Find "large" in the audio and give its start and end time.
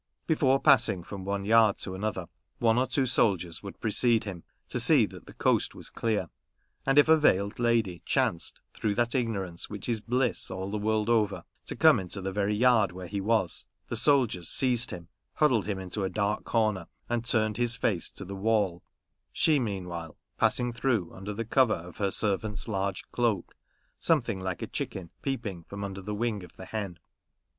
22.67-23.03